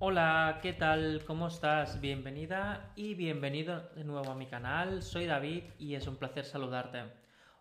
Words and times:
Hola, 0.00 0.60
¿qué 0.62 0.72
tal? 0.72 1.24
¿Cómo 1.26 1.48
estás? 1.48 2.00
Bienvenida 2.00 2.92
y 2.94 3.14
bienvenido 3.14 3.90
de 3.96 4.04
nuevo 4.04 4.30
a 4.30 4.36
mi 4.36 4.46
canal. 4.46 5.02
Soy 5.02 5.26
David 5.26 5.64
y 5.76 5.96
es 5.96 6.06
un 6.06 6.14
placer 6.14 6.44
saludarte. 6.44 7.02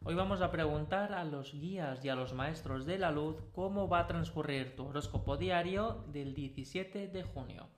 Hoy 0.03 0.13
vamos 0.13 0.41
a 0.41 0.51
preguntar 0.51 1.13
a 1.13 1.23
los 1.23 1.51
guías 1.53 2.05
y 2.05 2.09
a 2.09 2.15
los 2.15 2.35
maestros 2.35 2.85
de 2.85 2.99
la 2.99 3.09
luz 3.09 3.37
cómo 3.53 3.89
va 3.89 4.01
a 4.01 4.07
transcurrir 4.07 4.75
tu 4.75 4.85
horóscopo 4.85 5.35
diario 5.35 6.05
del 6.09 6.35
17 6.35 7.07
de 7.07 7.23
junio, 7.23 7.69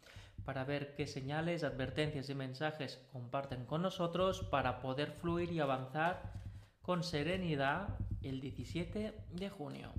para 0.44 0.66
ver 0.66 0.94
qué 0.94 1.08
señales, 1.08 1.64
advertencias 1.64 2.30
y 2.30 2.36
mensajes 2.36 3.02
comparten 3.14 3.66
con 3.66 3.82
nosotros 3.82 4.42
para 4.42 4.82
poder 4.82 5.14
fluir 5.14 5.54
y 5.54 5.62
avanzar 5.62 6.34
con 6.82 7.04
serenidad 7.04 7.98
el 8.24 8.42
17 8.42 9.14
de 9.32 9.50
junio. 9.50 9.94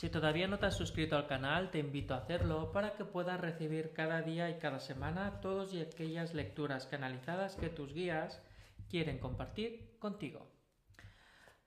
Si 0.00 0.08
todavía 0.08 0.48
no 0.48 0.58
te 0.58 0.64
has 0.64 0.78
suscrito 0.78 1.14
al 1.14 1.26
canal, 1.26 1.70
te 1.70 1.78
invito 1.78 2.14
a 2.14 2.20
hacerlo 2.20 2.72
para 2.72 2.94
que 2.94 3.04
puedas 3.04 3.38
recibir 3.38 3.92
cada 3.92 4.22
día 4.22 4.48
y 4.48 4.58
cada 4.58 4.80
semana 4.80 5.42
todas 5.42 5.74
y 5.74 5.82
aquellas 5.82 6.32
lecturas 6.32 6.86
canalizadas 6.86 7.56
que 7.56 7.68
tus 7.68 7.92
guías 7.92 8.40
quieren 8.88 9.18
compartir 9.18 9.98
contigo. 9.98 10.50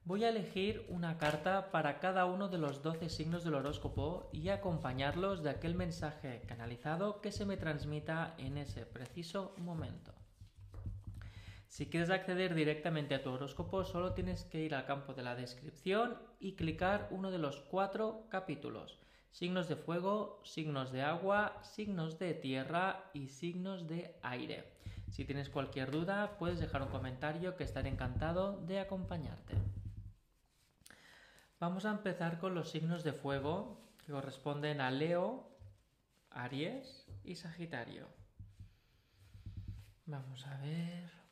Voy 0.03 0.23
a 0.23 0.29
elegir 0.29 0.83
una 0.89 1.19
carta 1.19 1.69
para 1.69 1.99
cada 1.99 2.25
uno 2.25 2.49
de 2.49 2.57
los 2.57 2.81
12 2.81 3.07
signos 3.09 3.43
del 3.43 3.53
horóscopo 3.53 4.31
y 4.33 4.49
acompañarlos 4.49 5.43
de 5.43 5.51
aquel 5.51 5.75
mensaje 5.75 6.41
canalizado 6.47 7.21
que 7.21 7.31
se 7.31 7.45
me 7.45 7.55
transmita 7.55 8.33
en 8.39 8.57
ese 8.57 8.87
preciso 8.87 9.53
momento. 9.59 10.22
Si 11.73 11.87
quieres 11.87 12.11
acceder 12.11 12.53
directamente 12.53 13.15
a 13.15 13.23
tu 13.23 13.31
horóscopo, 13.31 13.83
solo 13.83 14.13
tienes 14.13 14.43
que 14.43 14.61
ir 14.61 14.75
al 14.75 14.85
campo 14.85 15.15
de 15.15 15.23
la 15.23 15.35
descripción 15.35 16.19
y 16.39 16.55
clicar 16.55 17.07
uno 17.09 17.31
de 17.31 17.39
los 17.39 17.61
cuatro 17.61 18.27
capítulos. 18.29 18.99
Signos 19.31 19.67
de 19.67 19.75
fuego, 19.75 20.39
signos 20.43 20.91
de 20.91 21.01
agua, 21.01 21.59
signos 21.63 22.19
de 22.19 22.35
tierra 22.35 23.09
y 23.11 23.29
signos 23.29 23.87
de 23.87 24.15
aire. 24.21 24.71
Si 25.09 25.25
tienes 25.25 25.49
cualquier 25.49 25.89
duda, 25.89 26.37
puedes 26.37 26.59
dejar 26.59 26.83
un 26.83 26.89
comentario 26.89 27.55
que 27.55 27.63
estaré 27.63 27.89
encantado 27.89 28.61
de 28.67 28.79
acompañarte. 28.79 29.55
Vamos 31.59 31.85
a 31.85 31.91
empezar 31.91 32.37
con 32.37 32.53
los 32.53 32.69
signos 32.69 33.03
de 33.03 33.13
fuego 33.13 33.81
que 34.05 34.11
corresponden 34.11 34.79
a 34.79 34.91
Leo, 34.91 35.49
Aries 36.29 37.07
y 37.23 37.33
Sagitario. 37.33 38.09
Vamos 40.05 40.45
a 40.45 40.55
ver. 40.57 41.22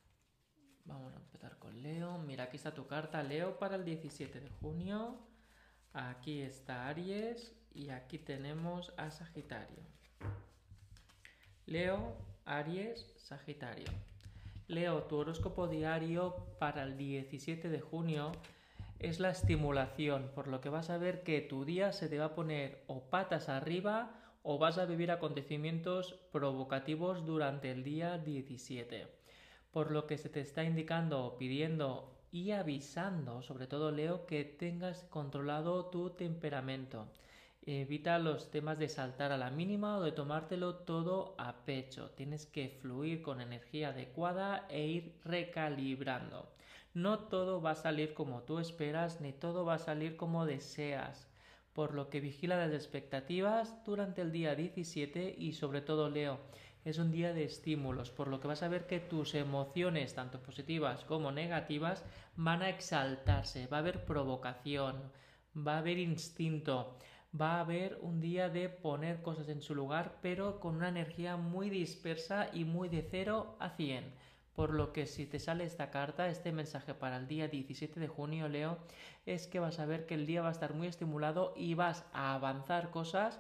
Vamos 0.85 1.13
a 1.13 1.17
empezar 1.17 1.57
con 1.59 1.81
Leo. 1.81 2.17
Mira, 2.19 2.45
aquí 2.45 2.57
está 2.57 2.73
tu 2.73 2.87
carta, 2.87 3.21
Leo, 3.23 3.59
para 3.59 3.75
el 3.75 3.85
17 3.85 4.39
de 4.39 4.49
junio. 4.49 5.17
Aquí 5.93 6.41
está 6.41 6.88
Aries 6.88 7.53
y 7.73 7.89
aquí 7.89 8.17
tenemos 8.17 8.93
a 8.97 9.11
Sagitario. 9.11 9.83
Leo, 11.65 12.15
Aries, 12.45 13.13
Sagitario. 13.17 13.91
Leo, 14.67 15.03
tu 15.03 15.17
horóscopo 15.17 15.67
diario 15.67 16.35
para 16.59 16.83
el 16.83 16.97
17 16.97 17.69
de 17.69 17.81
junio 17.81 18.31
es 18.99 19.19
la 19.19 19.31
estimulación, 19.31 20.31
por 20.33 20.47
lo 20.47 20.61
que 20.61 20.69
vas 20.69 20.89
a 20.89 20.97
ver 20.97 21.23
que 21.23 21.41
tu 21.41 21.66
día 21.66 21.91
se 21.91 22.07
te 22.07 22.19
va 22.19 22.25
a 22.25 22.35
poner 22.35 22.83
o 22.88 23.09
patas 23.09 23.49
arriba 23.49 24.11
o 24.43 24.57
vas 24.57 24.77
a 24.77 24.85
vivir 24.85 25.11
acontecimientos 25.11 26.13
provocativos 26.31 27.25
durante 27.25 27.71
el 27.71 27.83
día 27.83 28.17
17 28.17 29.20
por 29.72 29.91
lo 29.91 30.05
que 30.05 30.17
se 30.17 30.30
te 30.30 30.41
está 30.41 30.64
indicando, 30.64 31.36
pidiendo 31.39 32.11
y 32.31 32.52
avisando, 32.52 33.41
sobre 33.41 33.67
todo 33.67 33.91
Leo, 33.91 34.25
que 34.25 34.44
tengas 34.44 35.03
controlado 35.05 35.86
tu 35.86 36.11
temperamento. 36.11 37.08
Evita 37.63 38.17
los 38.17 38.50
temas 38.50 38.80
de 38.80 38.89
saltar 38.89 39.31
a 39.31 39.38
la 39.38 39.52
mínima 39.52 39.97
o 39.97 40.02
de 40.02 40.11
tomártelo 40.11 40.75
todo 40.78 41.36
a 41.38 41.63
pecho. 41.63 42.09
Tienes 42.11 42.45
que 42.45 42.69
fluir 42.69 43.22
con 43.22 43.39
energía 43.39 43.89
adecuada 43.89 44.66
e 44.69 44.88
ir 44.88 45.19
recalibrando. 45.23 46.50
No 46.94 47.19
todo 47.19 47.62
va 47.62 47.72
a 47.72 47.75
salir 47.75 48.13
como 48.13 48.41
tú 48.41 48.59
esperas 48.59 49.22
ni 49.22 49.31
todo 49.31 49.63
va 49.63 49.75
a 49.75 49.79
salir 49.79 50.18
como 50.18 50.45
deseas. 50.45 51.28
Por 51.74 51.94
lo 51.94 52.09
que 52.09 52.19
vigila 52.19 52.57
las 52.57 52.74
expectativas 52.74 53.81
durante 53.85 54.22
el 54.22 54.31
día 54.31 54.56
17 54.56 55.35
y 55.38 55.53
sobre 55.53 55.81
todo 55.81 56.09
Leo 56.09 56.40
es 56.84 56.97
un 56.97 57.12
día 57.12 57.34
de 57.34 57.44
estímulos, 57.44 58.09
por 58.09 58.28
lo 58.28 58.40
que 58.40 58.47
vas 58.47 58.64
a 58.64 58.68
ver 58.68 58.88
que 58.88 59.00
tus 59.00 59.36
emociones, 59.36 60.16
tanto 60.16 60.42
positivas 60.42 61.03
como 61.06 61.31
negativas, 61.31 62.03
van 62.36 62.62
a 62.62 62.69
exaltarse, 62.69 63.68
va 63.68 63.78
a 63.78 63.80
haber 63.81 64.06
provocación, 64.06 65.12
va 65.56 65.75
a 65.75 65.80
haber 65.80 66.00
instinto, 66.00 66.97
va 67.40 67.58
a 67.58 67.62
haber 67.62 68.00
un 68.02 68.19
día 68.19 68.50
de 68.50 68.69
poner 68.69 69.22
cosas 69.22 69.47
en 69.50 69.62
su 69.62 69.75
lugar, 69.75 70.18
pero 70.22 70.59
con 70.59 70.75
una 70.75 70.90
energía 70.90 71.38
muy 71.38 71.69
dispersa 71.69 72.50
y 72.53 72.66
muy 72.66 72.90
de 72.90 73.08
0 73.09 73.58
a 73.59 73.69
100. 73.69 74.31
Por 74.56 74.74
lo 74.74 74.92
que 74.92 75.06
si 75.06 75.25
te 75.25 75.40
sale 75.40 75.63
esta 75.63 75.92
carta, 75.92 76.28
este 76.28 76.52
mensaje 76.52 76.94
para 76.94 77.18
el 77.18 77.28
día 77.28 77.48
17 77.48 78.00
de 78.00 78.08
junio, 78.08 78.50
Leo, 78.50 78.80
es 79.25 79.48
que 79.48 79.59
vas 79.59 79.80
a 79.80 79.86
ver 79.86 80.06
que 80.06 80.16
el 80.16 80.25
día 80.25 80.42
va 80.42 80.50
a 80.50 80.52
estar 80.52 80.74
muy 80.74 80.88
estimulado 80.88 81.53
y 81.56 81.74
vas 81.74 82.06
a 82.12 82.34
avanzar 82.34 82.92
cosas 82.92 83.40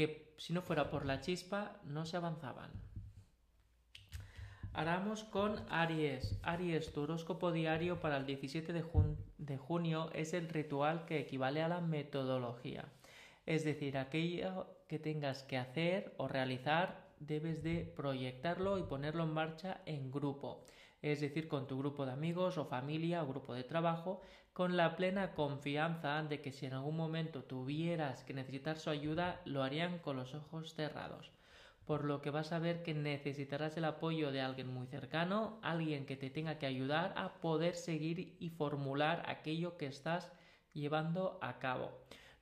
que 0.00 0.32
si 0.38 0.54
no 0.54 0.62
fuera 0.62 0.88
por 0.88 1.04
la 1.04 1.20
chispa 1.20 1.76
no 1.84 2.06
se 2.06 2.16
avanzaban. 2.16 2.70
Haramos 4.72 5.24
con 5.24 5.56
Aries. 5.68 6.38
Aries, 6.42 6.90
tu 6.94 7.02
horóscopo 7.02 7.52
diario 7.52 8.00
para 8.00 8.16
el 8.16 8.24
17 8.24 8.72
de, 8.72 8.82
de, 9.36 9.58
junio 9.58 10.08
es 10.14 10.32
el 10.32 10.48
ritual 10.48 11.04
que 11.04 11.18
equivale 11.18 11.60
a 11.60 11.68
la 11.68 11.82
metodología. 11.82 12.86
Es 13.44 13.64
decir, 13.64 13.98
aquello 13.98 14.68
que 14.88 14.98
tengas 14.98 15.42
que 15.42 15.58
hacer 15.58 16.14
o 16.16 16.28
realizar 16.28 17.10
debes 17.18 17.62
de 17.62 17.84
proyectarlo 17.84 18.78
y 18.78 18.84
ponerlo 18.84 19.24
en 19.24 19.34
marcha 19.34 19.82
en 19.84 20.10
grupo, 20.10 20.64
es 21.02 21.20
decir, 21.20 21.48
con 21.48 21.66
tu 21.66 21.78
grupo 21.78 22.06
de 22.06 22.12
amigos 22.12 22.58
o 22.58 22.64
familia 22.64 23.22
o 23.22 23.28
grupo 23.28 23.54
de 23.54 23.64
trabajo, 23.64 24.20
con 24.52 24.76
la 24.76 24.96
plena 24.96 25.34
confianza 25.34 26.22
de 26.22 26.40
que 26.40 26.52
si 26.52 26.66
en 26.66 26.74
algún 26.74 26.96
momento 26.96 27.44
tuvieras 27.44 28.24
que 28.24 28.34
necesitar 28.34 28.78
su 28.78 28.90
ayuda, 28.90 29.40
lo 29.44 29.62
harían 29.62 29.98
con 29.98 30.16
los 30.16 30.34
ojos 30.34 30.74
cerrados. 30.74 31.30
Por 31.86 32.04
lo 32.04 32.20
que 32.20 32.30
vas 32.30 32.52
a 32.52 32.58
ver 32.58 32.82
que 32.82 32.94
necesitarás 32.94 33.76
el 33.76 33.84
apoyo 33.84 34.30
de 34.30 34.42
alguien 34.42 34.68
muy 34.68 34.86
cercano, 34.86 35.58
alguien 35.62 36.06
que 36.06 36.16
te 36.16 36.30
tenga 36.30 36.58
que 36.58 36.66
ayudar 36.66 37.14
a 37.16 37.40
poder 37.40 37.74
seguir 37.74 38.36
y 38.38 38.50
formular 38.50 39.22
aquello 39.26 39.76
que 39.76 39.86
estás 39.86 40.30
llevando 40.72 41.38
a 41.40 41.58
cabo 41.58 41.90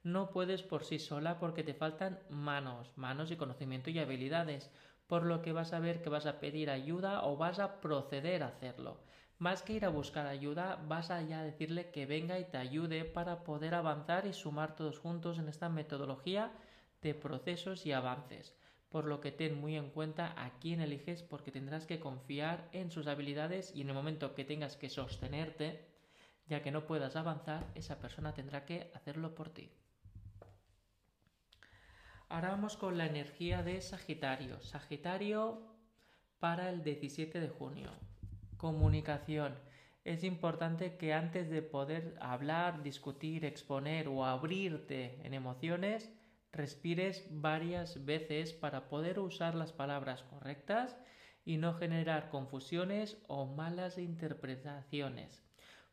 no 0.02 0.30
puedes 0.30 0.62
por 0.62 0.84
sí 0.84 0.98
sola 0.98 1.38
porque 1.38 1.64
te 1.64 1.74
faltan 1.74 2.20
manos, 2.30 2.92
manos 2.96 3.30
y 3.30 3.36
conocimiento 3.36 3.90
y 3.90 3.98
habilidades, 3.98 4.70
por 5.08 5.24
lo 5.24 5.42
que 5.42 5.52
vas 5.52 5.72
a 5.72 5.80
ver 5.80 6.02
que 6.02 6.10
vas 6.10 6.26
a 6.26 6.38
pedir 6.38 6.70
ayuda 6.70 7.24
o 7.24 7.36
vas 7.36 7.58
a 7.58 7.80
proceder 7.80 8.42
a 8.42 8.48
hacerlo. 8.48 9.00
Más 9.38 9.62
que 9.62 9.72
ir 9.72 9.84
a 9.84 9.88
buscar 9.88 10.26
ayuda, 10.26 10.84
vas 10.86 11.10
a 11.10 11.22
ya 11.22 11.42
decirle 11.42 11.90
que 11.90 12.06
venga 12.06 12.38
y 12.38 12.44
te 12.44 12.58
ayude 12.58 13.04
para 13.04 13.42
poder 13.44 13.74
avanzar 13.74 14.26
y 14.26 14.32
sumar 14.32 14.76
todos 14.76 14.98
juntos 14.98 15.38
en 15.38 15.48
esta 15.48 15.68
metodología 15.68 16.52
de 17.02 17.14
procesos 17.14 17.86
y 17.86 17.92
avances. 17.92 18.54
Por 18.90 19.06
lo 19.06 19.20
que 19.20 19.32
ten 19.32 19.58
muy 19.60 19.76
en 19.76 19.90
cuenta 19.90 20.34
a 20.36 20.58
quién 20.58 20.80
eliges 20.80 21.22
porque 21.22 21.52
tendrás 21.52 21.86
que 21.86 22.00
confiar 22.00 22.68
en 22.72 22.90
sus 22.90 23.06
habilidades 23.06 23.74
y 23.74 23.82
en 23.82 23.88
el 23.88 23.94
momento 23.94 24.34
que 24.34 24.44
tengas 24.44 24.76
que 24.76 24.90
sostenerte, 24.90 25.86
ya 26.46 26.62
que 26.62 26.70
no 26.70 26.86
puedas 26.86 27.16
avanzar, 27.16 27.70
esa 27.74 27.98
persona 27.98 28.34
tendrá 28.34 28.64
que 28.66 28.90
hacerlo 28.94 29.34
por 29.34 29.50
ti. 29.50 29.70
Ahora 32.30 32.50
vamos 32.50 32.76
con 32.76 32.98
la 32.98 33.06
energía 33.06 33.62
de 33.62 33.80
Sagitario. 33.80 34.60
Sagitario 34.60 35.62
para 36.38 36.68
el 36.68 36.84
17 36.84 37.40
de 37.40 37.48
junio. 37.48 37.90
Comunicación. 38.58 39.54
Es 40.04 40.22
importante 40.24 40.98
que 40.98 41.14
antes 41.14 41.48
de 41.48 41.62
poder 41.62 42.18
hablar, 42.20 42.82
discutir, 42.82 43.46
exponer 43.46 44.08
o 44.08 44.26
abrirte 44.26 45.18
en 45.24 45.32
emociones, 45.32 46.12
respires 46.52 47.26
varias 47.30 48.04
veces 48.04 48.52
para 48.52 48.90
poder 48.90 49.20
usar 49.20 49.54
las 49.54 49.72
palabras 49.72 50.22
correctas 50.24 50.98
y 51.46 51.56
no 51.56 51.74
generar 51.74 52.28
confusiones 52.28 53.16
o 53.26 53.46
malas 53.46 53.96
interpretaciones 53.96 55.48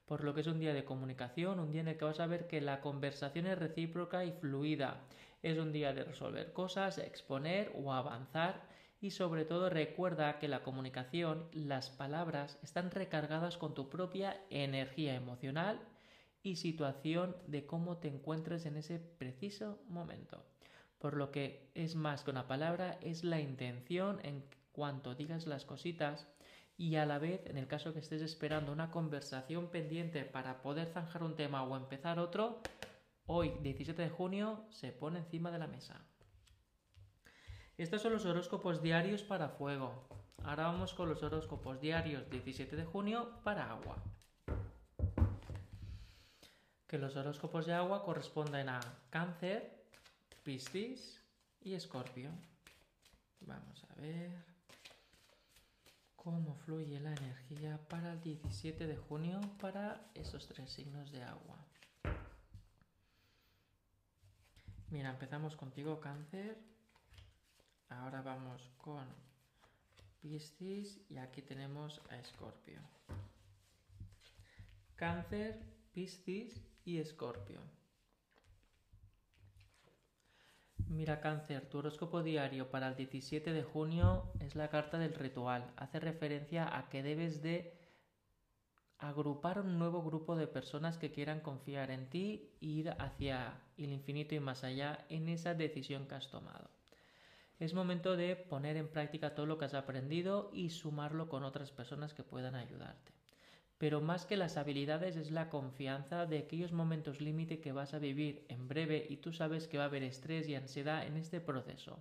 por 0.06 0.24
lo 0.24 0.33
que 0.33 0.42
es 0.42 0.48
un 0.48 0.60
día 0.60 0.74
de 0.74 0.86
comunicación, 0.86 1.60
un 1.60 1.71
día 1.71 1.81
en 1.81 1.88
el 1.88 1.98
que 1.98 2.06
vas 2.06 2.19
a 2.19 2.27
ver 2.27 2.48
que 2.48 2.62
la 2.62 2.80
conversación 2.80 3.48
es 3.48 3.57
recíproca 3.57 4.24
y 4.24 4.31
fluida. 4.31 5.01
Es 5.45 5.59
un 5.59 5.71
día 5.71 5.94
de 5.94 6.03
resolver 6.03 6.53
cosas, 6.53 6.97
exponer 6.97 7.71
o 7.75 7.94
avanzar 7.94 8.63
y 9.00 9.12
sobre 9.12 9.45
todo 9.45 9.69
recuerda 9.69 10.39
que 10.39 10.47
la 10.47 10.63
comunicación, 10.63 11.47
las 11.53 11.92
palabras 11.92 12.57
están 12.63 12.89
recargadas 12.89 13.56
con 13.56 13.75
tu 13.75 13.88
propia 13.88 14.42
energía 14.50 15.13
emocional 15.13 15.80
y 16.42 16.56
situación 16.56 17.36
de 17.45 17.68
cómo 17.68 17.97
te 17.97 18.07
encuentres 18.07 18.65
en 18.65 18.75
ese 18.75 18.97
preciso 18.97 19.77
momento. 19.88 20.44
Por 20.97 21.15
lo 21.15 21.30
que 21.30 21.69
es 21.75 21.94
más 21.94 22.24
que 22.24 22.31
una 22.31 22.48
palabra, 22.48 22.98
es 23.03 23.24
la 23.24 23.39
intención 23.39 24.21
en 24.24 24.44
cuanto 24.71 25.13
digas 25.13 25.45
las 25.45 25.63
cositas 25.63 26.27
y 26.75 26.95
a 26.95 27.06
la 27.06 27.19
vez, 27.19 27.45
en 27.45 27.59
el 27.59 27.68
caso 27.68 27.94
que 27.94 28.00
estés 28.00 28.24
esperando 28.24 28.71
una 28.71 28.89
conversación 28.89 29.68
pendiente 29.68 30.25
para 30.25 30.63
poder 30.63 30.88
zanjar 30.88 31.21
un 31.21 31.36
tema 31.36 31.62
o 31.62 31.77
empezar 31.77 32.18
otro, 32.18 32.63
hoy, 33.27 33.57
17 33.62 34.01
de 34.01 34.10
junio, 34.10 34.66
se 34.69 34.92
pone 34.92 35.19
encima 35.19 35.51
de 35.51 35.60
la 35.60 35.68
mesa. 35.68 36.06
Estos 37.77 38.01
son 38.01 38.13
los 38.13 38.25
horóscopos 38.25 38.81
diarios 38.81 39.24
para 39.24 39.50
fuego. 39.50 40.07
Ahora 40.44 40.68
vamos 40.68 40.94
con 40.94 41.10
los 41.10 41.24
horóscopos 41.24 41.81
diarios 41.81 42.30
17 42.30 42.75
de 42.75 42.86
junio 42.86 43.42
para 43.44 43.69
agua. 43.69 43.98
Que 46.88 46.98
los 46.98 47.16
horóscopos 47.16 47.66
de 47.66 47.74
agua 47.74 48.04
corresponden 48.04 48.69
a 48.69 48.80
cáncer, 49.10 49.88
piscis 50.44 51.22
y 51.60 51.74
escorpio. 51.74 52.30
Vamos 53.42 53.83
a 53.83 53.95
ver 54.00 54.31
cómo 56.16 56.56
fluye 56.56 57.00
la 57.00 57.13
energía 57.13 57.77
para 57.89 58.13
el 58.13 58.22
17 58.22 58.88
de 58.88 58.98
junio 58.98 59.42
para 59.60 60.12
esos 60.13 60.48
tres 60.48 60.72
signos 60.72 61.12
de 61.12 61.24
agua. 61.24 61.64
Mira, 64.90 65.10
empezamos 65.10 65.56
contigo 65.56 66.00
cáncer. 66.00 66.58
Ahora 67.90 68.22
vamos 68.22 68.72
con 68.78 69.06
Piscis 70.22 71.02
y 71.10 71.18
aquí 71.18 71.42
tenemos 71.42 72.02
a 72.10 72.18
Escorpio. 72.18 72.80
Cáncer, 74.96 75.60
Piscis 75.94 76.62
y 76.84 77.00
Escorpio. 77.00 77.60
Mira 80.88 81.20
cáncer, 81.20 81.68
tu 81.68 81.80
horóscopo 81.80 82.22
diario 82.22 82.70
para 82.70 82.88
el 82.88 82.96
17 82.96 83.52
de 83.52 83.64
junio 83.64 84.32
es 84.40 84.56
la 84.56 84.70
carta 84.70 85.00
del 85.00 85.16
ritual. 85.16 85.74
Hace 85.78 86.00
referencia 86.00 86.78
a 86.78 86.90
que 86.90 87.02
debes 87.02 87.42
de 87.42 87.85
agrupar 89.00 89.59
un 89.59 89.77
nuevo 89.77 90.01
grupo 90.03 90.36
de 90.36 90.47
personas 90.47 90.97
que 90.97 91.12
quieran 91.12 91.42
confiar 91.42 91.92
en 91.92 92.09
ti 92.09 92.50
e 92.62 92.65
ir 92.65 92.89
hacia 93.00 93.62
el 93.77 93.92
infinito 93.92 94.36
y 94.36 94.39
más 94.39 94.63
allá 94.63 95.06
en 95.09 95.27
esa 95.30 95.53
decisión 95.53 96.07
que 96.07 96.15
has 96.15 96.30
tomado. 96.30 96.69
Es 97.59 97.74
momento 97.74 98.18
de 98.18 98.36
poner 98.36 98.75
en 98.77 98.89
práctica 98.89 99.33
todo 99.33 99.45
lo 99.45 99.57
que 99.57 99.65
has 99.65 99.74
aprendido 99.74 100.50
y 100.53 100.69
sumarlo 100.69 101.30
con 101.30 101.44
otras 101.44 101.71
personas 101.71 102.13
que 102.13 102.24
puedan 102.24 102.56
ayudarte. 102.56 103.13
Pero 103.77 104.01
más 104.01 104.25
que 104.25 104.38
las 104.38 104.57
habilidades 104.57 105.15
es 105.18 105.31
la 105.31 105.50
confianza 105.50 106.25
de 106.25 106.39
aquellos 106.39 106.71
momentos 106.71 107.19
límite 107.19 107.59
que 107.59 107.74
vas 107.74 107.94
a 107.94 108.00
vivir 108.00 108.45
en 108.50 108.68
breve 108.68 109.06
y 109.09 109.18
tú 109.18 109.33
sabes 109.33 109.68
que 109.68 109.77
va 109.77 109.83
a 109.83 109.88
haber 109.88 110.03
estrés 110.03 110.48
y 110.48 110.56
ansiedad 110.56 111.06
en 111.06 111.18
este 111.18 111.41
proceso. 111.41 112.00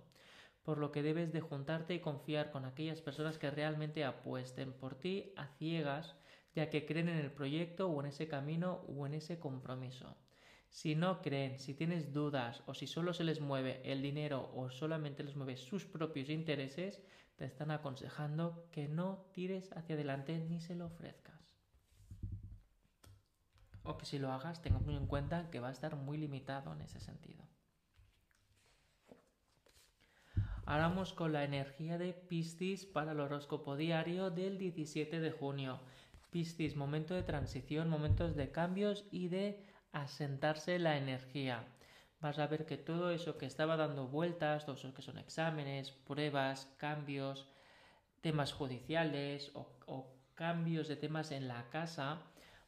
Por 0.63 0.77
lo 0.77 0.91
que 0.91 1.03
debes 1.03 1.31
de 1.31 1.41
juntarte 1.41 1.93
y 1.93 1.99
confiar 1.99 2.51
con 2.51 2.65
aquellas 2.65 3.01
personas 3.01 3.37
que 3.37 3.51
realmente 3.51 4.03
apuesten 4.03 4.73
por 4.73 4.95
ti 4.95 5.33
a 5.35 5.47
ciegas, 5.47 6.15
ya 6.55 6.69
que 6.69 6.85
creen 6.85 7.09
en 7.09 7.17
el 7.17 7.31
proyecto 7.31 7.89
o 7.89 7.99
en 7.99 8.07
ese 8.07 8.27
camino 8.27 8.85
o 8.87 9.05
en 9.05 9.13
ese 9.13 9.39
compromiso. 9.39 10.15
Si 10.69 10.95
no 10.95 11.21
creen, 11.21 11.59
si 11.59 11.73
tienes 11.73 12.13
dudas 12.13 12.63
o 12.65 12.73
si 12.73 12.87
solo 12.87 13.13
se 13.13 13.23
les 13.23 13.39
mueve 13.39 13.81
el 13.83 14.01
dinero 14.01 14.51
o 14.55 14.69
solamente 14.69 15.23
les 15.23 15.35
mueve 15.35 15.57
sus 15.57 15.85
propios 15.85 16.29
intereses, 16.29 17.01
te 17.35 17.45
están 17.45 17.71
aconsejando 17.71 18.67
que 18.71 18.87
no 18.87 19.25
tires 19.33 19.71
hacia 19.73 19.95
adelante 19.95 20.39
ni 20.39 20.61
se 20.61 20.75
lo 20.75 20.87
ofrezcas. 20.87 21.35
O 23.83 23.97
que 23.97 24.05
si 24.05 24.17
lo 24.17 24.31
hagas, 24.31 24.61
tengas 24.61 24.81
muy 24.81 24.95
en 24.95 25.07
cuenta 25.07 25.49
que 25.51 25.59
va 25.59 25.69
a 25.69 25.71
estar 25.71 25.95
muy 25.95 26.17
limitado 26.17 26.73
en 26.73 26.81
ese 26.81 26.99
sentido. 26.99 27.45
Ahora 30.67 30.87
vamos 30.87 31.13
con 31.13 31.31
la 31.31 31.43
energía 31.43 31.99
de 31.99 32.13
Piscis 32.13 32.87
para 32.87 33.11
el 33.11 33.19
horóscopo 33.19 33.75
diario 33.75 34.31
del 34.31 34.57
17 34.57 35.19
de 35.19 35.29
junio. 35.29 35.79
Piscis, 36.35 36.75
momento 36.75 37.13
de 37.13 37.23
transición, 37.23 37.87
momentos 37.87 38.35
de 38.35 38.51
cambios 38.51 39.05
y 39.09 39.29
de 39.29 39.63
asentarse 39.93 40.79
la 40.79 40.97
energía. 40.97 41.65
Vas 42.19 42.39
a 42.39 42.47
ver 42.47 42.65
que 42.65 42.75
todo 42.75 43.11
eso 43.11 43.37
que 43.37 43.45
estaba 43.45 43.77
dando 43.77 44.09
vueltas, 44.09 44.65
todo 44.65 44.75
eso 44.75 44.93
que 44.93 45.01
son 45.01 45.17
exámenes, 45.17 45.93
pruebas, 45.93 46.75
cambios, 46.75 47.47
temas 48.19 48.51
judiciales 48.51 49.53
o, 49.53 50.11
cambios 50.33 50.89
de 50.89 50.97
temas 50.97 51.31
en 51.31 51.47
la 51.47 51.69
casa, 51.69 52.21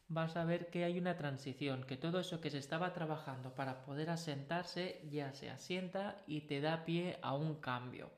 vas 0.08 0.38
a 0.38 0.46
ver 0.46 0.70
que 0.70 0.86
hay 0.86 0.98
una 0.98 1.18
transición, 1.18 1.84
que 1.84 1.98
todo 1.98 2.22
eso 2.22 2.40
que 2.40 2.50
se 2.50 2.60
estaba 2.60 2.94
trabajando 2.94 3.54
para 3.54 3.84
poder 3.84 4.10
asentarse 4.12 5.02
ya 5.12 5.34
se 5.34 5.50
asienta 5.50 6.24
y 6.26 6.48
te 6.48 6.62
da 6.62 6.86
pie 6.86 7.20
a 7.22 7.36
un 7.36 7.56
cambio. 7.56 8.14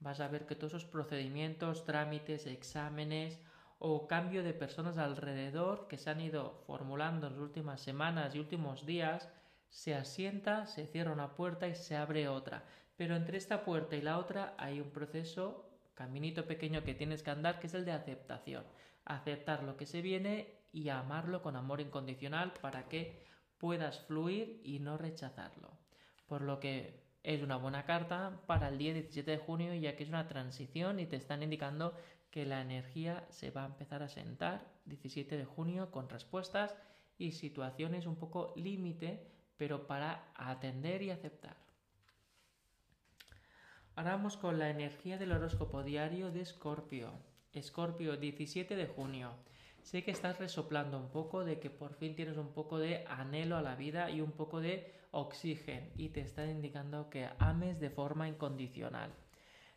Vas 0.00 0.20
a 0.20 0.28
ver 0.28 0.46
que 0.46 0.54
todos 0.54 0.72
esos 0.72 0.86
procedimientos, 0.86 1.84
trámites, 1.84 2.46
exámenes, 2.46 3.38
o 3.86 4.08
cambio 4.08 4.42
de 4.42 4.54
personas 4.54 4.96
alrededor 4.96 5.88
que 5.88 5.98
se 5.98 6.08
han 6.08 6.22
ido 6.22 6.62
formulando 6.66 7.26
en 7.26 7.34
las 7.34 7.42
últimas 7.42 7.82
semanas 7.82 8.34
y 8.34 8.38
últimos 8.38 8.86
días, 8.86 9.28
se 9.68 9.94
asienta, 9.94 10.64
se 10.64 10.86
cierra 10.86 11.12
una 11.12 11.34
puerta 11.34 11.68
y 11.68 11.74
se 11.74 11.94
abre 11.94 12.26
otra. 12.28 12.64
Pero 12.96 13.14
entre 13.14 13.36
esta 13.36 13.62
puerta 13.62 13.94
y 13.94 14.00
la 14.00 14.16
otra 14.16 14.54
hay 14.56 14.80
un 14.80 14.88
proceso, 14.88 15.68
caminito 15.92 16.46
pequeño 16.46 16.82
que 16.82 16.94
tienes 16.94 17.22
que 17.22 17.30
andar, 17.30 17.60
que 17.60 17.66
es 17.66 17.74
el 17.74 17.84
de 17.84 17.92
aceptación. 17.92 18.64
Aceptar 19.04 19.62
lo 19.62 19.76
que 19.76 19.84
se 19.84 20.00
viene 20.00 20.62
y 20.72 20.88
amarlo 20.88 21.42
con 21.42 21.54
amor 21.54 21.82
incondicional 21.82 22.54
para 22.62 22.88
que 22.88 23.22
puedas 23.58 24.00
fluir 24.06 24.62
y 24.64 24.78
no 24.78 24.96
rechazarlo. 24.96 25.68
Por 26.26 26.40
lo 26.40 26.58
que 26.58 27.04
es 27.22 27.42
una 27.42 27.56
buena 27.56 27.84
carta 27.84 28.40
para 28.46 28.68
el 28.68 28.78
día 28.78 28.94
17 28.94 29.30
de 29.30 29.38
junio 29.38 29.74
ya 29.74 29.96
que 29.96 30.04
es 30.04 30.10
una 30.10 30.28
transición 30.28 31.00
y 31.00 31.06
te 31.06 31.16
están 31.16 31.42
indicando 31.42 31.94
que 32.34 32.44
la 32.44 32.60
energía 32.60 33.24
se 33.30 33.52
va 33.52 33.62
a 33.62 33.66
empezar 33.66 34.02
a 34.02 34.08
sentar 34.08 34.66
17 34.86 35.36
de 35.36 35.44
junio 35.44 35.92
con 35.92 36.08
respuestas 36.08 36.74
y 37.16 37.30
situaciones 37.30 38.06
un 38.06 38.16
poco 38.16 38.52
límite, 38.56 39.24
pero 39.56 39.86
para 39.86 40.32
atender 40.34 41.02
y 41.02 41.10
aceptar. 41.10 41.56
Ahora 43.94 44.16
vamos 44.16 44.36
con 44.36 44.58
la 44.58 44.68
energía 44.68 45.16
del 45.16 45.30
horóscopo 45.30 45.84
diario 45.84 46.32
de 46.32 46.40
Escorpio. 46.40 47.12
Escorpio, 47.52 48.16
17 48.16 48.74
de 48.74 48.86
junio. 48.88 49.30
Sé 49.82 50.02
que 50.02 50.10
estás 50.10 50.40
resoplando 50.40 50.98
un 50.98 51.12
poco 51.12 51.44
de 51.44 51.60
que 51.60 51.70
por 51.70 51.94
fin 51.94 52.16
tienes 52.16 52.36
un 52.36 52.52
poco 52.52 52.80
de 52.80 53.04
anhelo 53.06 53.56
a 53.56 53.62
la 53.62 53.76
vida 53.76 54.10
y 54.10 54.20
un 54.20 54.32
poco 54.32 54.60
de 54.60 54.92
oxígeno 55.12 55.86
y 55.96 56.08
te 56.08 56.22
está 56.22 56.44
indicando 56.46 57.10
que 57.10 57.28
ames 57.38 57.78
de 57.78 57.90
forma 57.90 58.26
incondicional. 58.26 59.12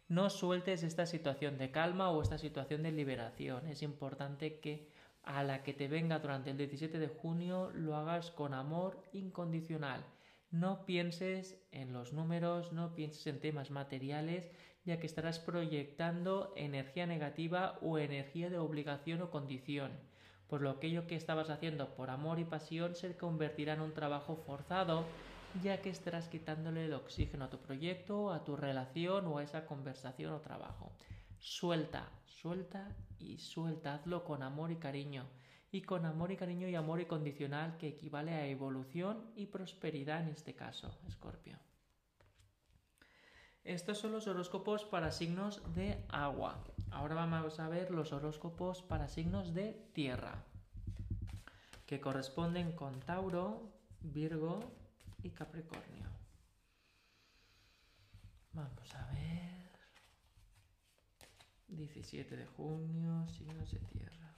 No 0.09 0.30
sueltes 0.30 0.83
esta 0.83 1.06
situación 1.06 1.57
de 1.57 1.69
calma 1.69 2.12
o 2.12 2.21
esta 2.21 2.38
situación 2.38 2.81
de 2.81 2.94
liberación. 2.94 3.68
Es 3.68 3.81
importante 3.81 4.59
que 4.62 4.88
a 5.24 5.44
la 5.44 5.63
que 5.63 5.74
te 5.74 5.89
venga 5.89 6.19
durante 6.19 6.51
el 6.51 6.57
17 6.57 6.98
de 6.98 7.09
junio 7.09 7.71
lo 7.74 7.94
hagas 7.98 8.31
con 8.31 8.54
amor 8.54 9.04
incondicional. 9.12 10.06
No 10.50 10.86
pienses 10.86 11.62
en 11.71 11.92
los 11.92 12.13
números, 12.13 12.71
no 12.71 12.95
pienses 12.95 13.27
en 13.27 13.42
temas 13.42 13.69
materiales, 13.69 14.50
ya 14.86 14.98
que 14.98 15.07
estarás 15.07 15.39
proyectando 15.39 16.54
energía 16.56 17.06
negativa 17.06 17.78
o 17.81 17.97
energía 17.97 18.49
de 18.49 18.59
obligación 18.59 19.21
o 19.21 19.30
condición. 19.30 19.92
Por 20.47 20.61
lo 20.61 20.69
aquello 20.69 21.06
que 21.06 21.18
estabas 21.18 21.49
haciendo 21.49 21.95
por 21.95 22.09
amor 22.09 22.40
y 22.40 22.45
pasión 22.45 22.95
se 22.95 23.18
convertirá 23.18 23.73
en 23.73 23.81
un 23.81 23.94
trabajo 23.94 24.37
forzado 24.37 25.04
ya 25.63 25.81
que 25.81 25.89
estarás 25.89 26.27
quitándole 26.27 26.85
el 26.85 26.94
oxígeno 26.94 27.45
a 27.45 27.49
tu 27.49 27.59
proyecto, 27.59 28.31
a 28.31 28.44
tu 28.44 28.56
relación 28.56 29.27
o 29.27 29.37
a 29.37 29.44
esa 29.44 29.66
conversación 29.66 30.33
o 30.33 30.42
trabajo. 30.42 30.92
Suelta, 31.39 32.09
suelta 32.25 32.95
y 33.19 33.37
suelta, 33.37 33.95
hazlo 33.95 34.23
con 34.23 34.44
amor 34.44 34.71
y 34.71 34.77
cariño. 34.77 35.25
Y 35.71 35.81
con 35.81 36.06
amor 36.06 36.31
y 36.31 36.37
cariño 36.37 36.68
y 36.68 36.75
amor 36.75 37.01
incondicional 37.01 37.77
que 37.77 37.89
equivale 37.89 38.33
a 38.33 38.47
evolución 38.47 39.31
y 39.35 39.47
prosperidad 39.47 40.21
en 40.21 40.30
este 40.30 40.56
caso, 40.56 40.97
Escorpio. 41.07 41.59
Estos 43.63 43.97
son 43.97 44.13
los 44.13 44.27
horóscopos 44.27 44.85
para 44.85 45.11
signos 45.11 45.61
de 45.75 46.01
agua. 46.07 46.63
Ahora 46.89 47.16
vamos 47.16 47.59
a 47.59 47.68
ver 47.68 47.92
los 47.92 48.13
horóscopos 48.13 48.81
para 48.81 49.09
signos 49.09 49.54
de 49.54 49.73
tierra, 49.92 50.45
que 51.85 51.99
corresponden 51.99 52.71
con 52.71 53.01
Tauro, 53.01 53.73
Virgo, 53.99 54.61
y 55.24 55.30
Capricornio. 55.31 56.09
Vamos 58.54 58.95
a 58.95 59.06
ver. 59.14 59.57
17 61.68 62.36
de 62.36 62.45
junio, 62.45 63.28
signos 63.28 63.71
de 63.71 63.80
tierra. 63.80 64.33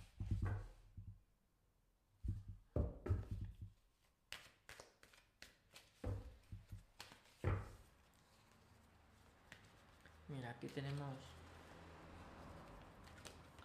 Mira, 10.27 10.51
aquí 10.51 10.67
tenemos 10.67 11.15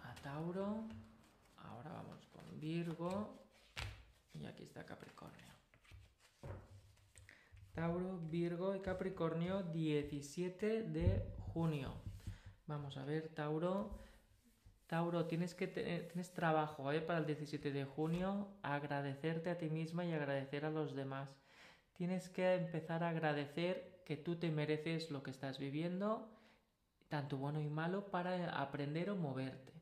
a 0.03 0.15
Tauro, 0.23 0.85
ahora 1.59 1.91
vamos 1.91 2.27
con 2.33 2.61
Virgo 2.61 3.35
y 4.35 4.47
aquí 4.47 4.63
está 4.63 4.85
Capricornio. 4.85 5.54
Tauro, 7.75 8.19
Virgo 8.31 8.75
y 8.75 8.81
Capricornio 8.81 9.63
17 9.63 10.83
de 10.85 11.25
junio. 11.39 11.95
Vamos 12.67 12.97
a 12.97 13.05
ver, 13.05 13.29
Tauro. 13.29 13.99
Tauro, 14.87 15.27
tienes 15.27 15.55
que 15.55 15.67
tienes 15.67 16.33
trabajo 16.33 16.93
¿eh? 16.93 17.01
para 17.01 17.19
el 17.19 17.27
17 17.27 17.73
de 17.73 17.85
junio, 17.85 18.49
agradecerte 18.63 19.51
a 19.51 19.59
ti 19.59 19.71
misma 19.71 20.05
y 20.05 20.13
agradecer 20.13 20.65
a 20.65 20.71
los 20.71 20.95
demás. 20.95 21.37
Tienes 21.95 22.29
que 22.29 22.55
empezar 22.55 23.03
a 23.03 23.11
agradecer 23.11 24.03
que 24.05 24.17
tú 24.17 24.37
te 24.37 24.51
mereces 24.51 25.11
lo 25.11 25.23
que 25.23 25.31
estás 25.31 25.59
viviendo 25.59 26.35
tanto 27.15 27.37
bueno 27.37 27.61
y 27.61 27.71
malo, 27.71 28.11
para 28.11 28.51
aprender 28.61 29.09
o 29.09 29.15
moverte. 29.15 29.73